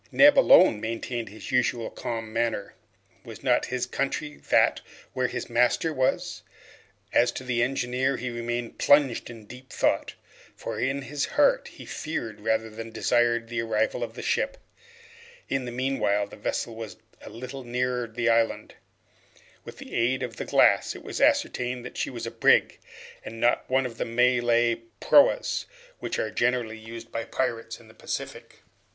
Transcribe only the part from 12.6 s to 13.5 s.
than desired